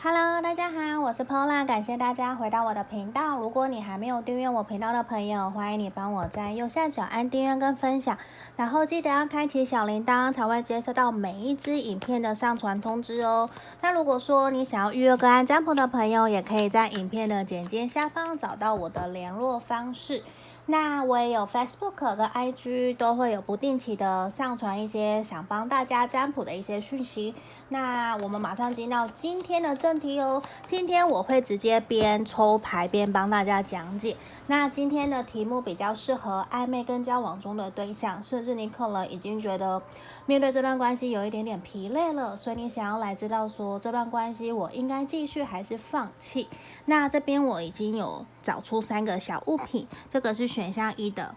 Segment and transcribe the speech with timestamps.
[0.00, 3.36] Hello，大家好，我是 Pola，感谢大家回到我的频道。
[3.36, 8.16] 如果你还没有订阅我频道的朋友，欢迎你帮我在右下角按订阅跟分享，
[8.54, 13.50] 然后记得要开启小铃铛，才会接收到每一支影片的上传通知哦。
[13.80, 20.22] 那如果说你想要预约个案占卜的朋友，也可以在影片的简介下方找到我的联络方式。
[20.70, 27.34] 那我也有 Facebook 跟 IG，都会有不定期的上传一些想帮大家占卜的一些讯息。
[27.70, 30.42] 那我们马上进到今天的正题哦。
[30.66, 34.16] 今天我会直接边抽牌边帮大家讲解。
[34.46, 39.82] 那今天的题目比较适合暧昧跟交往中的对象，甚至你可能已经觉得
[40.24, 46.48] 面对这段关系有一点点疲累了，所以你想要来知道说这段关系我应该继续还是放弃？
[46.86, 51.34] 那这边我已经有找出三个小物品，这个是选项一的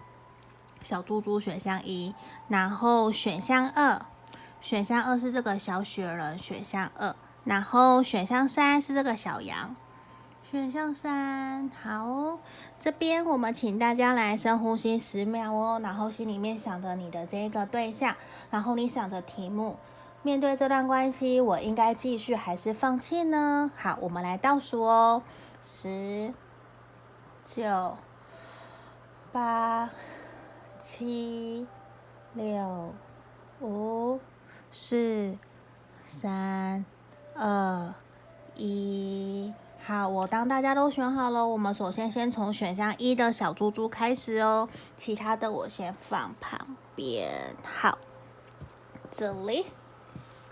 [0.82, 2.16] 小猪猪，选项一，
[2.48, 4.06] 然后选项二，
[4.62, 9.76] 选项二是这个小雪人，选项二，然后选项三是这个小羊，
[10.44, 12.38] 选项三，好，
[12.80, 18.16] 这边我们请大家来深呼吸十秒哦，然后心里面想着你的这个对象，
[18.52, 19.78] 然后你想着题目。
[20.24, 23.72] 面对这段关系，我应该继续还是放弃呢？
[23.76, 25.24] 好，我们来倒数哦，
[25.64, 26.32] 十、
[27.44, 27.98] 九、
[29.32, 29.90] 八、
[30.80, 31.66] 七、
[32.36, 32.94] 六、
[33.62, 34.20] 五、
[34.72, 35.38] 四、
[36.06, 36.86] 三、
[37.36, 37.94] 二、
[38.56, 39.54] 一。
[39.84, 47.56] 好，我当大家都选好了，我们首先先从选项一的小猪猪开始哦，其他的我先放旁边。
[47.64, 47.98] 好，
[49.12, 49.66] 这里。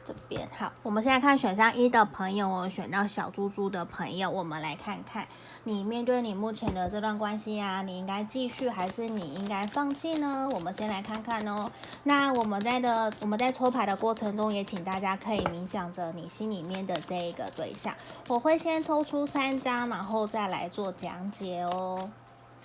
[0.06, 5.28] 这边好，我们现在看选项一的朋友，我选到小猪猪的朋友，我们来看看
[5.70, 10.50] 你面对你目前的这段关系啊，你应该继续还是你应该放弃呢？
[10.52, 11.70] 我们先来看看哦。
[12.02, 17.94] 那我们在的我们在抽牌的过程中，也请大家可以冥想着你心里面的这一个对象。
[18.30, 22.10] 我会先抽出三张，然后再来做讲解哦。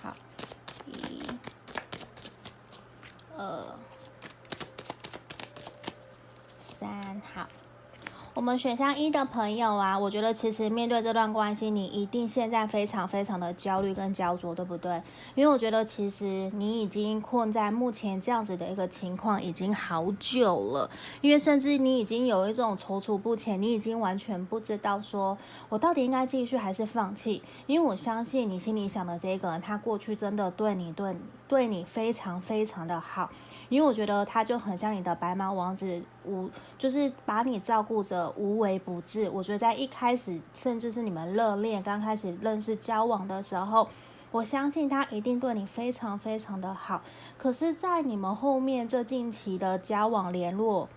[0.03, 0.15] 好，
[0.87, 1.23] 一、
[3.37, 3.65] 二。
[6.63, 7.47] 三好，
[8.35, 15.01] 我们选项一的朋友啊，我觉得其实面对这段关系，你一定现在非常非常的焦虑跟焦灼，对不对？
[15.37, 20.91] 因为我觉得其实你已经困在目前这样子的一个情况已经好久了，
[21.21, 27.41] 因为甚至你已经有一种踌躇不前，你已经完全不知道说我到底应该继续还是放弃。
[27.69, 31.17] 因为我相信你心里想的这个人，他过去真的对你对
[31.47, 33.31] 对你非常非常的好。
[33.69, 36.49] 因为我觉得他就很像你的白马王子，无
[36.79, 39.29] 就是把你照顾着无微不至。
[39.31, 43.89] 我觉得在一开始，甚至是你们热恋刚开始认识交往的时候，
[44.31, 47.03] 我相信他一定对你非常非常的好。
[47.39, 50.89] 可是，在你们后面这近期的交往、联络、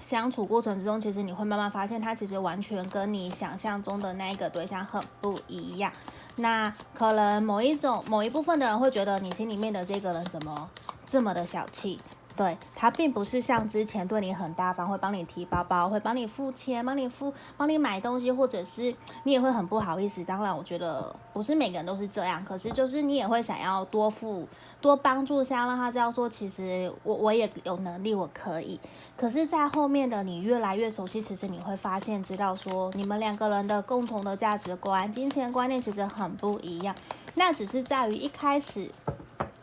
[0.00, 5.92] 相处过程之中，其实你会慢慢发现，他其实完全跟你想象中的那一个对象很不一样。
[6.36, 10.70] 那可能某一种、某一部分的人会觉得，你心里面的这个人怎么？
[11.04, 11.98] 这么的小气，
[12.36, 20.24] 对，他并不是像之前对你很大方，会帮你提包包，会帮你付钱，帮你付，帮你买东西，或者是你也会很不好意思。
[20.24, 24.48] 当然，我觉得不是每个人都是这样，可是就是你也会想要多付、
[24.80, 28.80] 多帮助，想要让他知道说，其实我我也有能力，我可以。
[29.14, 36.94] 可是，在后面的你越来越熟悉，其实你会发现，知道说你们两个人的共同的价值观、金钱观念其实很不一样。
[37.34, 38.90] 那只是在于一开始。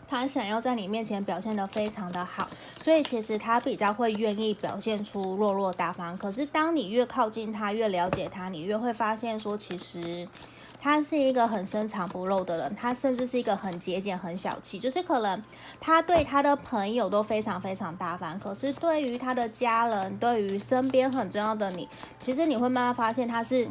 [0.10, 2.48] 他想要在你面前表现得非常的好，
[2.82, 6.18] 所以其实他比较会愿意表现出落落大方。
[6.18, 10.28] 可是当你越靠近他，越了解他，你越会发现说，其实
[10.82, 12.76] 他是一个很深藏不露的人。
[12.76, 15.44] 他甚至是一个很节俭、很小气，就是可能
[15.80, 21.88] 他对他的朋友都非常非常大方，可是对于他的家人，对于身边很重要的你，
[22.20, 23.70] 其实你会慢慢发现他是。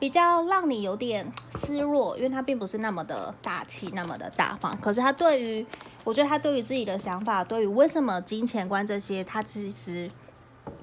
[0.00, 1.24] 比较让你有点
[1.60, 4.76] 失落，因为他并不是那么的大气，那么的大方。
[4.80, 5.64] 可是他对于，
[6.02, 10.10] 我觉得他对于自己的想法，对于为什么金钱观这些，他其实。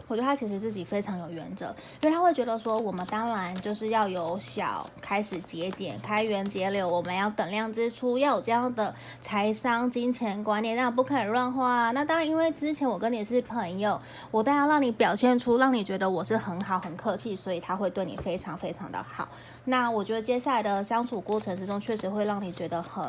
[0.08, 1.66] 我觉得他其实自己非常有原则，
[2.02, 11.92] 因为他会觉得说，我们当然就是要由小开始节俭、开源节流，我们要等量支出，要有这样的财商、金钱观念，那不可以乱花。
[11.92, 14.00] 那当然，因为之前我跟你是朋友，
[14.32, 19.28] 我当然要让你表现出让你觉得我是很好、很客气，所以他会对你非常非常的好。
[19.66, 23.04] 那我觉得接下来的相处过程之中，确实会让你觉得很。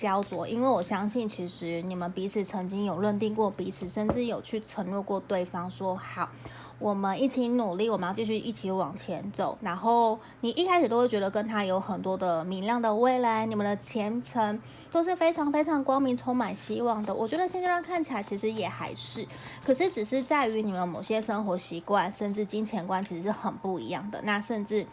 [0.00, 6.26] 焦灼，因为我相信，其实你们彼此曾经有认定过彼此，甚至有去承诺过对方说好，
[6.78, 9.58] 我们一起努力，我们要继续一起往前走。
[9.60, 14.58] 然后你一开始都会觉得跟他有很多的明亮的未来，你们的前程
[14.90, 17.14] 都是非常非常光明、充满希望的。
[17.14, 19.26] 我觉得现阶段看起来其实也还是，
[19.62, 24.22] 可是只是在于你们某些生活习惯，甚至金钱观其实是很不一样的。
[24.22, 24.86] 那甚至。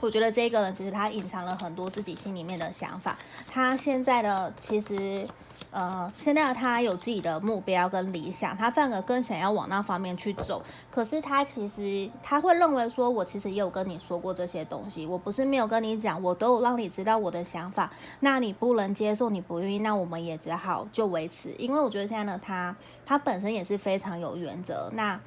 [0.00, 3.16] 我觉得这个人其实他隐藏了很多自己心里面的想法。
[3.48, 5.28] 他现在的其实，
[5.70, 10.62] 呃，现在他有自己的目标跟理想，他反而更想要往那方面去走。
[10.90, 17.92] 可是他其实他会认为说，我其实也有跟你说过这些东西，我不是没有跟你讲，我都有让你知道我的想法。
[18.20, 21.50] 那你不能接受，你不愿意，那我们也只好就维持。
[21.58, 22.74] 因为我觉得现在的他，
[23.04, 24.90] 他本身也是非常有原则。
[24.94, 25.20] 那。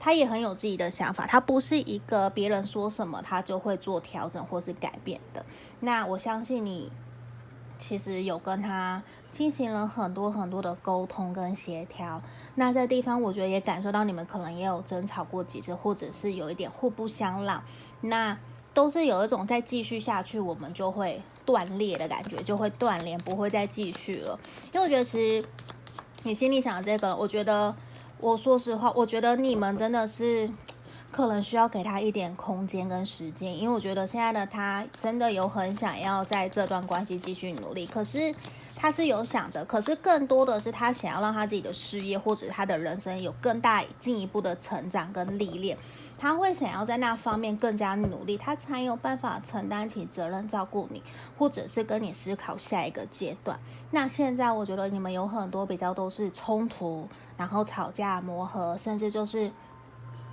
[0.00, 5.44] 他也很有自己的想法，他不是一个别人说什么他就会做调整或是改变的。
[5.80, 6.90] 那我相信你
[7.78, 12.22] 其实有跟他进行了很多很多的沟通跟协调。
[12.54, 17.62] 那在地方，我觉得也感受到你们可能也有争吵过几次，或者是有一点互不相让。
[18.00, 18.36] 那
[18.72, 24.38] 都是有一种再继续下去，我们就会断裂的感觉，就会断联，不会再继续了。
[24.72, 25.46] 因为我觉得其实
[26.22, 27.76] 你心里想的这个，我觉得。
[28.20, 30.48] 我说实话，我觉得你们真的是
[31.10, 38.34] 可能需要给他一点空间跟时间，因为我觉得现在的他真的有很想要在这段关系继续努力，可是
[38.76, 45.76] 他是有想的，可是更多的是他想要让他自己的事业或者他的人生有更大进一步的成长跟历练，
[46.18, 51.02] 他会想要在那方面更加努力，他才有办法承担起责任照顾你，
[51.38, 53.58] 或者是跟你思考下一个阶段。
[53.90, 57.08] 那现在我觉得你们有很多比较都是冲突。
[57.40, 59.50] 然后吵架磨合，甚至就是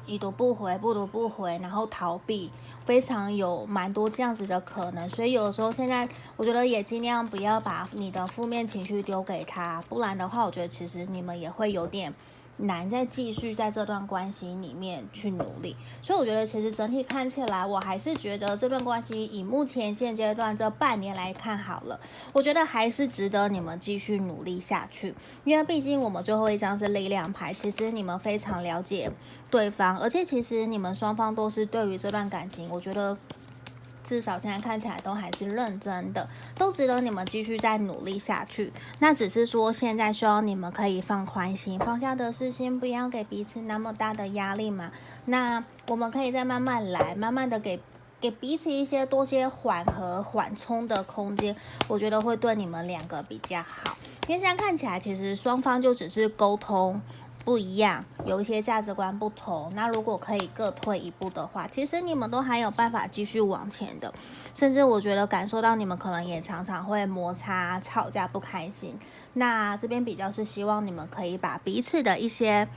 [0.06, 2.51] 已读不回、不读不回，然后逃避，
[2.83, 5.09] 非常有蛮多这样子的可能。
[5.09, 6.06] 所以有的时候，现在
[6.36, 12.13] 我觉得也尽量不要把你的负面情绪丢给他，不然的话，我觉得其实你们也会有点。
[12.57, 22.00] 难再继续在这段关系里面去努力，所以我觉得其实整体看起来，我还是觉得这段关系以目前现阶段这半年来看好了，
[22.33, 25.13] 我觉得还是值得你们继续努力下去，
[25.44, 29.12] 因为毕竟我们最后一张是力量牌，其实你们非常了解
[29.51, 33.18] 对方，而且其实你们双方都是对于这段感情，我觉得。
[34.07, 36.25] 至少现在看起来都还是认真的，
[36.56, 38.71] 都值得你们继续再努力下去。
[39.00, 44.92] 那只是说现在希望你们可以放宽心，放下的事情，不要给彼此那么大的压力嘛。
[45.25, 47.77] 那我们可以再慢慢来，慢慢的给
[48.21, 51.54] 给彼此一些多些缓和、缓冲的空间，
[51.89, 53.98] 我觉得会对你们两个比较好。
[54.30, 57.01] 因为现在看起来，其实双方就只是沟通。
[57.47, 59.71] 不一样，有一些价值观不同。
[59.73, 64.13] 那如果可以各退一步的话，其实你们都还有办法继续往前的。
[64.53, 68.99] 甚至我觉得感受到你们可能也常常会摩擦、吵架、不开心。
[69.35, 72.67] 那这边比较是希望你们可以把彼此的一些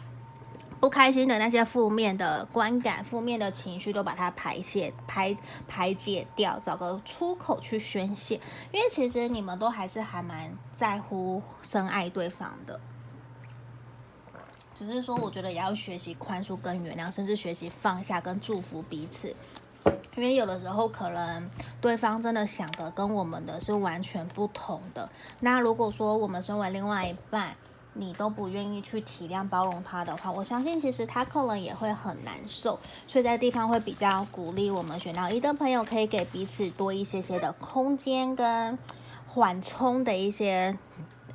[0.78, 5.37] 不开心的那些负面的观感、负面的情绪都把它排泄、排
[5.67, 8.37] 排解掉，找个出口去宣泄。
[8.70, 12.81] 因为其实你们都还是还蛮在乎、深爱对方的。
[14.81, 19.37] 只是说，我觉得也要学习宽恕跟原谅，甚至学习放下跟祝福彼此。
[20.17, 21.50] 因为有的时候可能
[21.82, 25.06] 对方真的想的跟我们的是完全不同的。
[25.41, 27.55] 那如果说我们身为另外一半，
[27.93, 32.79] 你都不愿意去体谅包容他的话，我相信其实他可能也会很难受。
[33.06, 38.79] 所以在地方会比较鼓励我们选到一的朋友，可以给彼此多一些些的空间跟
[39.27, 40.79] 缓冲的一些。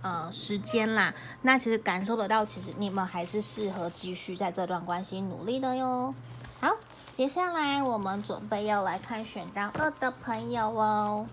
[0.06, 6.13] 呃，时间啦，那其实感受得到，其实你们还是适合继续在这段关系努力的哟。
[6.62, 6.75] 好，
[7.18, 11.25] 接下来我们准备要来看选到二的朋友哦。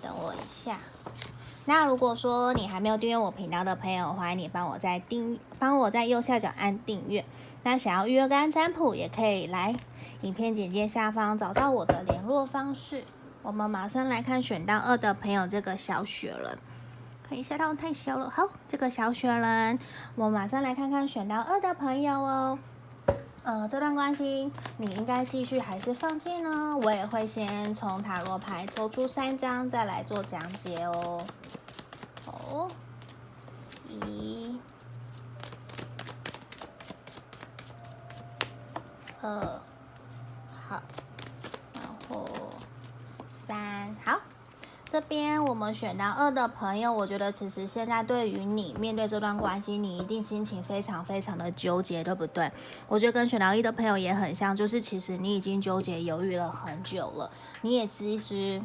[0.00, 0.78] 等我一下。
[1.64, 7.24] 那如果说你还没有订阅我频道的朋友，欢迎你帮我在订，帮我在右下角按订阅。
[7.64, 9.74] 那想要预约个案占卜，也可以来
[10.20, 13.02] 影片简介下方找到我的联络方式。
[13.42, 16.56] 我们马上来看选到二的朋友这个小雪人。
[17.32, 18.28] 可以下到太小了。
[18.28, 19.78] 好，这个小雪人，
[20.16, 22.58] 我马上来看看选到二的朋友哦。
[23.42, 26.76] 呃，这段关系你应该继续还是放弃呢？
[26.82, 31.24] 我也会先从塔罗牌抽出三张，再来做讲解哦。
[32.26, 32.68] 好，
[33.88, 34.60] 一、
[39.22, 39.30] 二，
[40.68, 40.82] 好，
[41.72, 42.26] 然后
[43.32, 44.20] 三，好。
[44.92, 52.52] 这边我们选到二的朋友，我觉得其实现在对于你面对这段关系，你一定心情非常非常的纠结，对不对？
[52.86, 57.30] 我觉得跟选到一的朋友也很像，就是其实你已经纠结犹豫了很久了，
[57.62, 58.60] 你也其实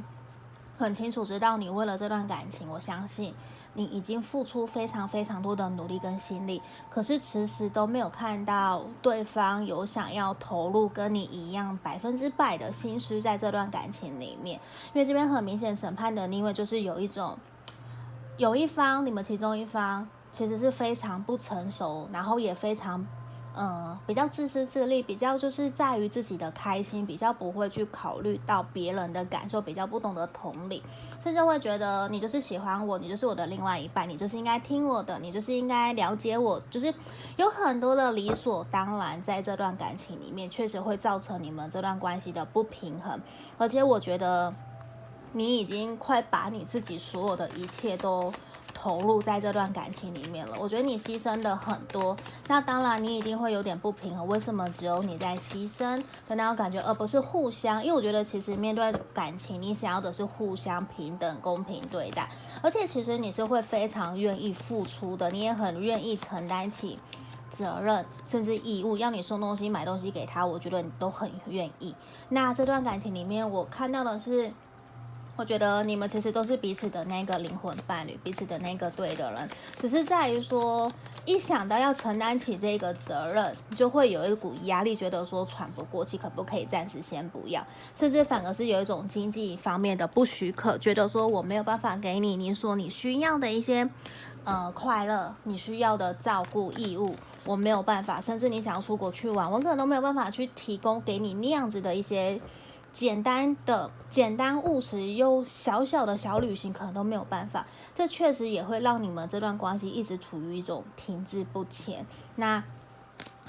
[0.78, 3.34] 很清楚知道你为了这段感情，我相信。
[3.74, 14.60] 你已经付出非常非常多的努力跟心力，可是迟迟都没有看到对方有想要投入跟你一样百分之百的心思在这段感情里面。
[14.96, 17.38] 因为这边很明显审判的逆位就是有一种，
[18.38, 23.06] 有一方你们其中一方其实是非常不成熟，然后也非常
[23.58, 30.84] 呃，比较自私自利，比较就是在于自己的开心，比较不会去考虑到别人的感受，比较不懂得同理，
[31.20, 36.94] 甚至会觉得你就是喜欢我，你就是我的另外一半，你就是应该听我的，你就是应该了解我，就是
[37.38, 43.20] 有很多的理所当然，在这段感情里面，确实会造成你们这段关系的不平衡，
[43.58, 44.54] 而且我觉得
[45.32, 48.32] 你已经快把你自己所有的一切都。
[48.88, 52.16] 投入在这段感情里面了，我觉得你牺牲的很多，
[52.48, 54.26] 那当然你一定会有点不平衡。
[54.30, 57.84] 为什么只有你在牺牲的那种感觉，而不是互相？
[57.84, 62.30] 因为我觉得其实面对感情，你想要的是互相平等、公平对待，
[62.62, 66.98] 而且其实你是会非常愿意付出的，你也很愿意承担起
[67.52, 71.94] 责任，甚至义务，要你送东西、买东西给他，我觉得你都很愿意。
[72.30, 74.54] 那这段感情里面，我看到的是。
[75.38, 79.48] 我觉得你们其实都是彼此的那个灵魂伴侣，彼此的那个对的人，
[79.80, 80.92] 只是在于说，
[81.26, 87.64] 一想到要承担起这个责任，就会有一股压力，觉得说喘不过气，可不可以暂时先不要，
[87.94, 93.88] 甚至反而是有一种经济方面的不许可，觉得说我没有办法给你你所你需要的一些
[94.44, 97.14] 呃快乐，你需要的照顾义务，
[97.46, 102.42] 我没有办法，甚至你想要出国去玩，我可能都没有办法去提供给你那样子的一些。
[102.98, 107.68] 简单的、简单务实又小小的小旅行，可能都没有办法。
[107.94, 112.04] 这确实也会让你们这段关系一直处于一种停滞不前。
[112.38, 112.64] 那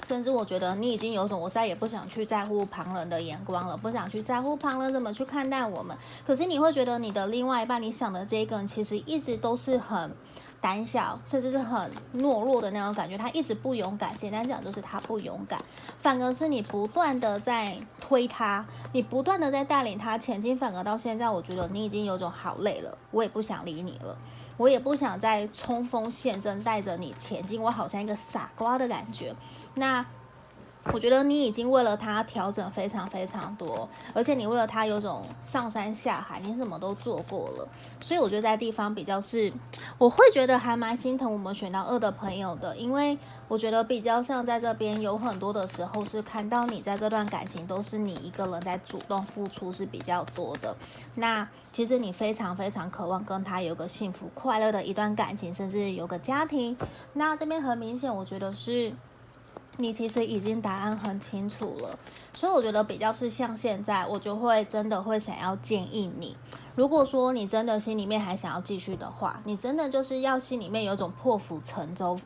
[0.07, 5.97] 甚至我觉得你已经有种，我再也不想去在乎旁人的眼光了，不想去在乎旁人怎么去看待我们。
[6.23, 10.11] 可是你会觉得你的另外一半，你想的这个人，其实一直都是很。
[10.61, 14.15] 胆小，甚至是很懦弱的那种感觉，他一直不勇敢。
[14.17, 15.63] 简单讲，就是他不勇敢，
[15.97, 20.57] 反而是你不断的在推他，你不断的在带领他前进。
[20.57, 24.17] 反而到现在，我觉得你已经有种好累了，我也不想理你了，
[24.57, 29.33] 我也不想再冲锋陷阵带着你前进，我好像一个傻瓜的感觉。
[29.73, 30.05] 那。
[30.85, 37.67] 我觉得你已经为了他调整非常非常多，而且你为了他有种上山下海，你什么都做过了，
[37.99, 39.51] 所以我觉得在地方比较是，
[39.99, 43.15] 我会觉得还蛮心疼我们选到二的朋友的，因为
[43.47, 50.75] 我觉得比较像在这边有很多的时候是看到你在这段感情都是你一个人在主动付出是比较多的，
[51.15, 56.75] 那其实你非常非常渴望跟他有个幸福快乐的一段感情，甚至有个家庭，
[57.13, 58.91] 那这边很明显，我觉得是。
[59.79, 61.97] 你其实已经答案很清楚了，
[62.33, 66.35] 所以我觉得比较是像现在，我就会真的会想要建议你，
[66.75, 72.19] 如果说你真的心里面还想要继续的话，你真的就是要心里面有种破釜沉舟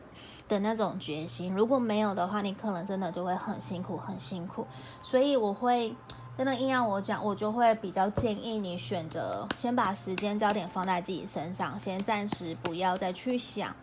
[0.50, 1.54] 的那种决心。
[1.54, 4.66] 如果没有的话，你可能真的就会很辛苦，很辛苦。
[5.04, 5.96] 所以我会
[6.36, 13.76] 真的硬要我讲，我就会比较建议你选择先把时间焦点放在自己身上，先暂时不要再去想。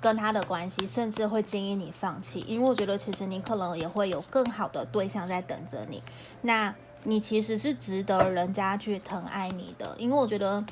[0.00, 6.02] 跟他的关系，甚至会建议你放弃，因为我觉得其实你可能也会有更好的对象在等着你。
[6.42, 6.74] 那
[7.04, 10.64] 你其实是值得人家去疼爱你的，因为我觉得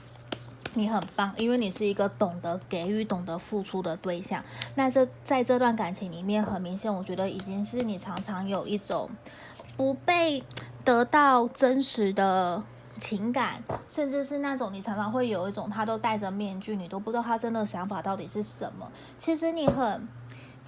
[0.74, 4.44] 你很棒，因为你是一个懂得给予、懂得付出的对象。
[4.74, 9.08] 那这在这段感情里面，很明显，我觉得已经是你常常有一种
[9.76, 10.42] 不被
[10.84, 12.62] 得到真实的。
[12.98, 18.90] 情感，甚至是那种你常常会有一种他都戴着面具，你都不知道他真的想法到底是什么。
[19.18, 20.08] 其实你很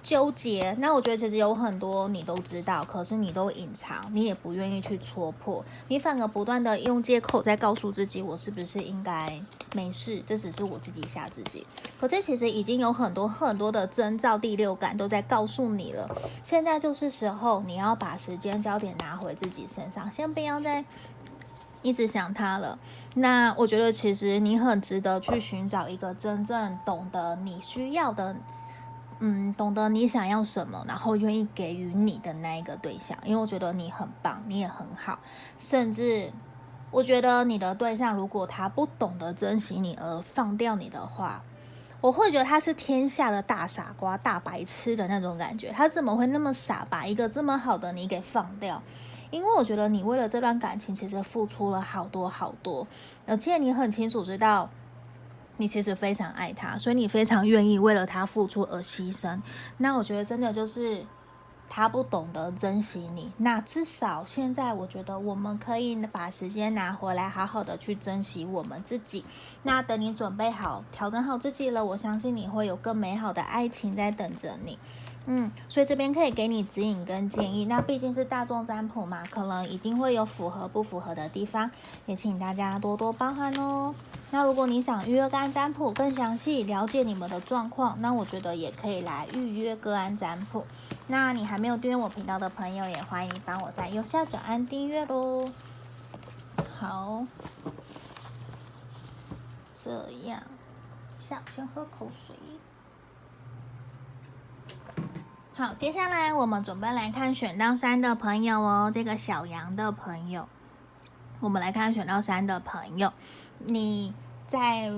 [0.01, 0.73] 纠结。
[0.79, 9.41] 那我觉得其实有很多你都知道，可是你都隐藏，你也不愿意去戳破，你反而不断的用借口在告诉自己，我是不是应该
[9.75, 10.23] 没事？
[10.25, 11.67] 这只是我自己吓自己。
[11.99, 16.09] 可是其实已经有很多很多的征兆，第六感都在告诉你了。
[16.41, 20.85] 现在就是时候，你要把时间焦点拿回自己身上，先不要再。
[21.81, 22.77] 一直想他了，
[23.15, 28.35] 那我觉得其实你很值得去寻找一个真正懂得你需要的，
[29.19, 33.17] 嗯，懂得你想要什么，然后愿意给予你的那一个对象。
[33.23, 35.19] 因为我觉得你很棒，你也很好，
[35.57, 36.31] 甚至
[36.91, 41.41] 我觉得你的对象如果他不懂得珍惜你而放掉你的话，
[42.01, 45.71] 我会觉得他是天下的大傻瓜、大白痴的那种感觉。
[45.71, 48.81] 他怎么会那么傻，把一个这么好的你给放掉？
[49.31, 52.87] 因为我觉得你为了这段感情，其实付出了好多好多，
[53.25, 54.69] 而且你很清楚知道，
[55.57, 59.39] 你其实非常爱他，所以你非常愿意为了他付出而牺牲。
[59.77, 61.05] 那我觉得真的就是
[61.69, 63.31] 他不懂得珍惜你。
[63.37, 69.23] 那至少现在，我觉得我们可以把时间拿回来，好好的去珍惜我们自己。
[69.61, 74.79] 那等你准备好、调整好自己了，我相信你会有更美好的爱情在等着你。
[75.25, 77.65] 嗯，所以这边可以给你指引跟建议。
[77.65, 81.69] 那毕竟是大众占卜嘛，可能一定会有符合不符合的地方，
[82.07, 83.93] 也请大家多多包涵哦。
[84.31, 90.65] 那如果你想预约个案占卜，更详细了解你们的状况，那我觉得也可以来预约个案占卜。
[91.07, 95.47] 那你还没有订阅我频道的朋友，也欢迎帮我在右下角按订阅喽。
[96.79, 97.25] 好，
[99.75, 100.41] 这样，
[101.19, 102.35] 下先喝口水。
[105.59, 110.47] 好，接下来我们准备来看选到三的朋友哦，这个小羊的朋友，
[111.41, 113.11] 我们来看选到三的朋友，
[113.57, 114.13] 你
[114.47, 114.89] 在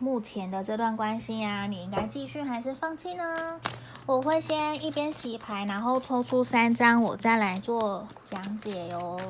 [0.00, 3.60] 目前的这段关系呀、啊，你应该继续还是放弃呢？
[4.06, 9.20] 我会先一边洗牌，然后抽出三张，我再来做讲解哟。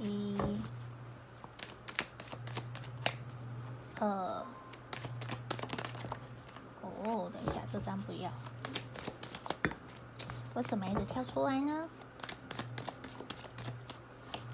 [0.00, 0.40] 一、
[4.00, 4.42] 二，
[7.06, 8.30] 哦，等一下，这张不要。
[10.54, 11.88] 为什么一直跳出来呢？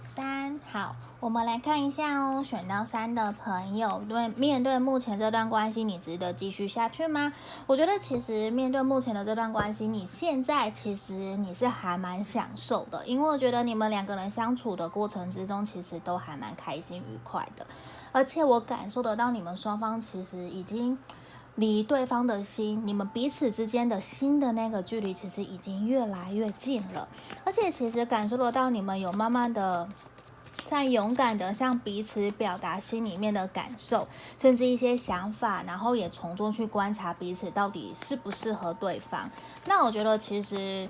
[0.03, 0.95] 三，好。
[1.21, 7.33] 我们来看一下哦，选到三的朋友，对，面对目前这段关系，你值得继续下去吗？
[7.69, 17.65] 我觉得其实面对目前的这段关系，你现在其实你是还蛮享受的，因为我觉得你们两个人相处的过程之中，其实都还蛮开心愉快的，
[18.11, 20.99] 而且我感受得到你们双方其实已经
[21.55, 27.09] 离对方的心，你们彼此之间的心的那个距离，其实已经越来越近了，
[27.45, 29.89] 而且其实感受得到你们有慢慢的。
[30.65, 39.29] 在勇敢的向彼此表达心里面的感受，甚至一些想法，然后也从中去观察彼此到底适不适合对方。
[39.67, 40.89] 那我觉得其实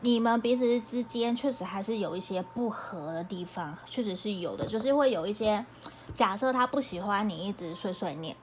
[0.00, 5.64] 你们彼此之间确实还是有一些不合的地方，确实是有的，就是会有一些
[6.12, 8.34] 假设他不喜欢你一直碎碎念，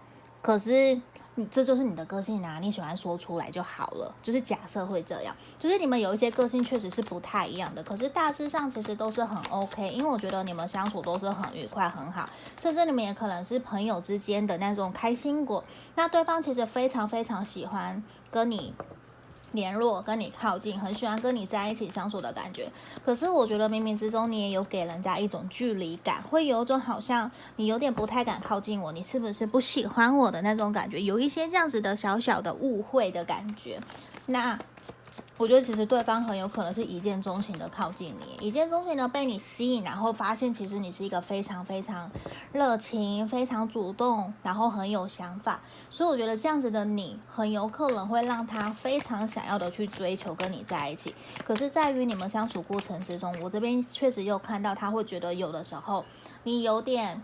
[0.45, 1.01] 可是。
[1.37, 4.15] 你这就是你的个性啊，你喜欢说出来就好了。
[4.23, 15.61] 就是假设会这样，就是你们有一些个性确实是不太一样的，可是大致上其实都是很 OK，因为我觉得你们相处都是很愉快、很好，甚至你们也可能是朋友之间的那种开心果。
[15.95, 18.73] 那对方其实非常非常喜欢跟你。
[19.55, 22.69] 联络跟你靠近，很喜欢跟你在一起相处的感觉。
[23.03, 31.01] 可是我觉得冥冥之中你也有给人家一种距离感，会有一种好像你有点不太敢靠近我，你是不是不喜欢我的那种感觉？
[31.01, 33.79] 有一些这样子的小小的误会的感觉。
[34.25, 34.59] 那。
[35.37, 42.09] 我觉得其实对方很有可能是一见钟情的靠近你，一见钟情的被你吸引，然后发现其实你是一个非常非常
[42.53, 51.13] 热情、非常主动，然后很有想法，所以我觉得这样子的你很有可能会让他非常想要的去追求跟你在一起。
[51.43, 56.05] 可是，在于你们相处过程之中，我这边确实有看到他会觉得有的时候
[56.43, 57.21] 你有点。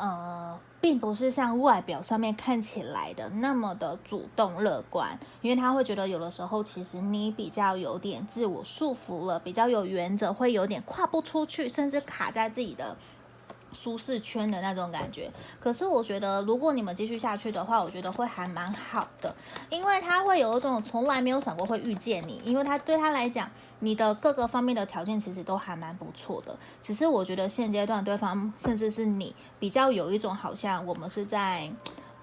[0.00, 12.96] 呃，并不是像外表上面看起来的那么的主动乐观，因为他会觉得有的时候其实你比较有点自我束缚了，比较有原则，会有点跨不出去，甚至卡在自己的。
[13.72, 19.34] 舒适圈的那种感觉，可是我觉得，如果你们继续下去的话，我觉得会还蛮好的，
[19.70, 23.50] 因为他会有一种从来没有想过会遇见你，因为他对他来讲，
[23.80, 31.70] 你的各个方面的条件其实都还蛮不错的，只是我觉得现阶段对方甚至是你比较有一种好像我们是在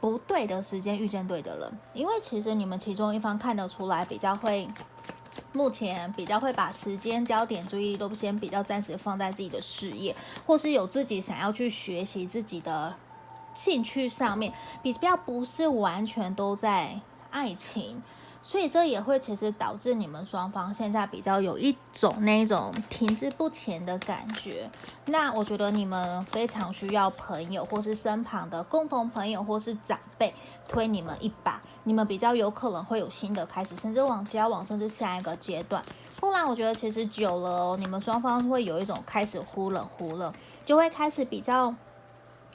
[0.01, 4.67] 不对的时间遇见对的人，因为其实你们其中一方看得出来比较会。
[5.54, 12.95] 目前比较会把时间焦点、注意力都先比较暂时放在自己的事业，或是有自己想要去学习自己的
[13.54, 17.00] 兴趣上面，比较不是完全都在
[17.32, 18.02] 爱情。
[18.45, 24.69] 所以这也会其实导致你们双方现在比较有一种那种停滞不前的感觉。
[25.08, 30.31] 那我觉得你们非常需要朋友，或是身旁的共同朋友，或是长辈
[30.67, 35.84] 推你们一把，你们比较有可能会有新的开始，甚至往交往，甚至下一个阶段。
[36.19, 40.31] 不然我觉得其实久了哦，你们双方会有一种开始忽冷忽热，
[40.63, 41.73] 就会开始比较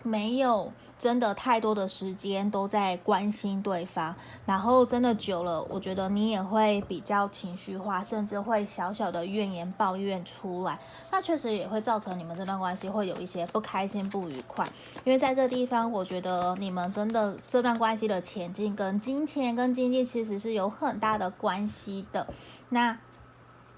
[0.02, 0.72] 没有。
[0.98, 10.78] 真的太多的时间都在关心对方，然后真的久了，我觉得你也会比较情绪化，甚至会小小的怨言抱怨出来。
[11.10, 14.68] 那确实也会造成你们这段关系会有一些不开心、不愉快。
[15.02, 22.26] 因为在这地方，我觉得你们真的这段关系的前进跟金钱跟经济其实是有很大的关系的。
[22.68, 22.98] 那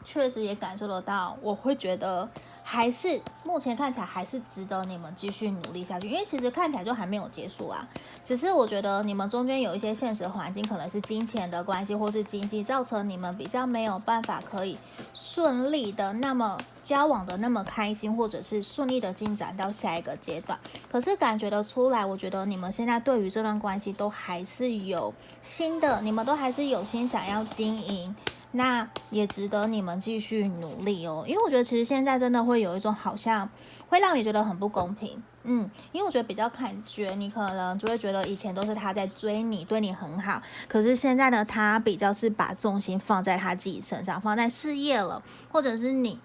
[0.03, 2.29] 确实也感受得到，我会觉得。
[2.63, 7.87] 还是目前看起来还是值得你们继续努力下去，因为其实看起来就还没有结束啊。
[8.25, 14.79] 只是我觉得你们中间有一些现实环境，可能是金钱的关系，或是经济造成你们比较没有办法可以
[15.13, 20.59] 顺利的那么交往的那么开心，或者是顺利的进展到下一个阶段。
[20.91, 28.15] 可是感觉得出来，我觉得你们现在对于这段关系都还是有心的，你们都还是有心想要经营。
[28.53, 31.25] 那也值得你们继续努力哦。
[31.27, 33.49] 因为我觉得其实现在真的会有一种好像
[33.89, 46.19] 会让你觉得很不公平，嗯，因为我觉得比较感觉你可能就会觉得以前都是他在追你，对你很好，可是现在呢他比较是把重心放在他自己身上，放在事业了，或者是你。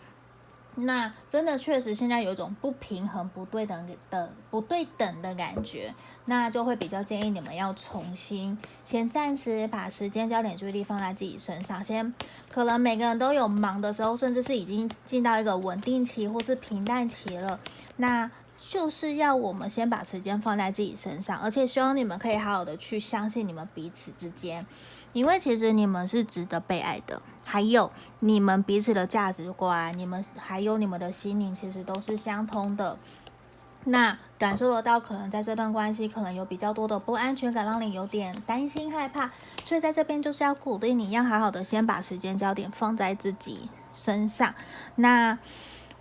[0.79, 5.93] 那真的确实现在有一种不平衡、不对等的不对等的感觉，
[6.25, 12.13] 那就会比较建议你们要重新先暂时把时间焦点注意力放在自己身上，先
[12.51, 17.59] 可能每个人都有忙的时候，甚至是已经进到一个稳定期或是平淡期了，
[17.95, 24.65] 那就是要我们先把时间放在自己身上，而且希望你们可以好好的去相信你们彼此之间。
[25.17, 32.97] 因为其实你们是值得被爱的，还有你们彼此的价值观，你们还有你们的心灵，其实都是相通的。
[33.85, 39.31] 那感受得到，可能在这段关系，可能有比较多的不安全感，让你有点担心害怕。
[39.65, 44.53] 所以在这边就是要鼓励你，要好好的先把时间焦点放在自己身上。
[44.95, 45.39] 那。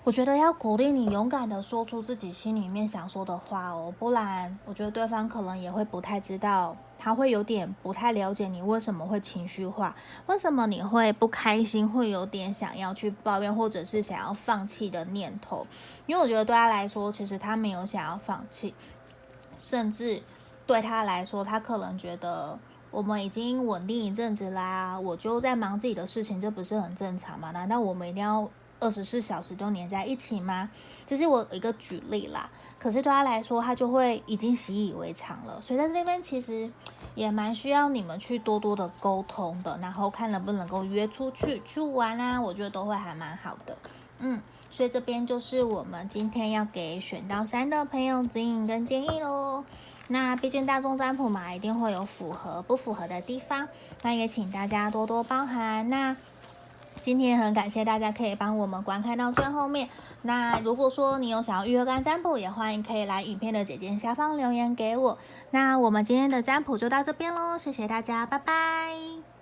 [0.07, 6.77] 我觉得要鼓励你勇敢的说出自己心里面想说的话哦，不然我觉得对方可能也会不太知道，
[7.07, 9.95] 他会有点不太了解你为什么会情绪化，
[10.27, 15.65] 为什么你会不开心，会有点想要去抱怨或者是想要放弃的念头。
[16.07, 18.75] 因为我觉得对他来说，其实他没有想要放弃，
[19.57, 20.21] 甚至
[20.67, 22.59] 对他来说，他可能觉得
[22.91, 27.53] 我们已经稳定一阵子啦，我就在忙自己的事情，这不是很正常吗？
[27.53, 28.51] 难道我们一定要？
[28.79, 30.71] 二十四小时都黏在一起吗？
[31.07, 32.51] 这是我一个举例啦。
[32.79, 35.61] 可是对他来说，他就会已经习以为常了。
[35.61, 36.71] 所以在这边其实
[37.15, 43.77] 也蛮需要你们去多多的沟通的，然后看能不能够约出去去玩啊，我觉得都会还蛮好的。
[44.19, 49.65] 嗯，所以这边就是我们今天要给选到三的朋友指引跟建议喽。
[50.09, 53.67] 那毕竟大众占卜嘛，一定会有符合不符合的地方，
[54.03, 55.89] 那也请大家多多包涵。
[55.89, 56.15] 那。
[57.07, 59.89] 今天很感谢大家可以帮我们观看到最后面。
[60.23, 65.17] 那如果说你有想要预约看占卜，也欢迎可以来影片的简介下方留言给我。
[65.53, 69.36] 那我们今天的占卜就到这边喽，谢谢大家，拜拜。